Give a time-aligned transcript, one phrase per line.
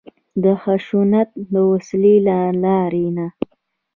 [0.43, 3.27] د خشونت د وسلې له لارې نه.